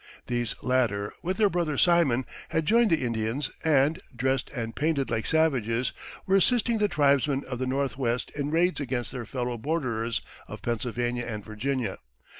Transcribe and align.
These 0.25 0.55
latter, 0.63 1.13
with 1.21 1.37
their 1.37 1.47
brother 1.51 1.77
Simon, 1.77 2.25
had 2.49 2.65
joined 2.65 2.89
the 2.89 3.03
Indians 3.03 3.51
and, 3.63 4.01
dressed 4.15 4.49
and 4.49 4.75
painted 4.75 5.11
like 5.11 5.27
savages, 5.27 5.93
were 6.25 6.35
assisting 6.37 6.79
the 6.79 6.87
tribesmen 6.87 7.43
of 7.45 7.59
the 7.59 7.67
Northwest 7.67 8.31
in 8.31 8.49
raids 8.49 8.79
against 8.79 9.11
their 9.11 9.27
fellow 9.27 9.59
borderers 9.59 10.23
of 10.47 10.63
Pennsylvania 10.63 11.25
and 11.27 11.45
Virginia. 11.45 11.99